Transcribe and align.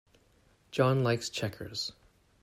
John 0.71 1.03
likes 1.03 1.29
checkers. 1.29 1.93